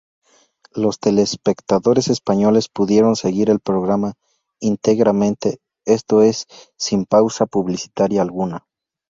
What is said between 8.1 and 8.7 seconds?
alguna.